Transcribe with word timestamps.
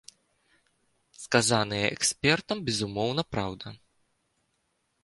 Сказанае 1.25 1.83
экспертам, 1.97 2.57
безумоўна, 2.71 3.21
праўда. 3.37 3.79